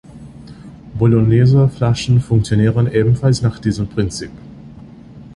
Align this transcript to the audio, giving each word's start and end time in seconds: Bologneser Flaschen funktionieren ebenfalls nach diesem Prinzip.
Bologneser 0.97 1.69
Flaschen 1.69 2.21
funktionieren 2.21 2.91
ebenfalls 2.91 3.43
nach 3.43 3.59
diesem 3.59 3.87
Prinzip. 3.87 4.31